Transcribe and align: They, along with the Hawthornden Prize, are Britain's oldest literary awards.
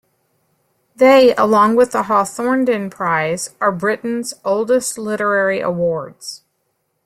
They, 0.95 1.35
along 1.35 1.75
with 1.75 1.91
the 1.91 2.05
Hawthornden 2.05 2.89
Prize, 2.89 3.51
are 3.61 3.71
Britain's 3.71 4.33
oldest 4.43 4.97
literary 4.97 5.59
awards. 5.59 6.41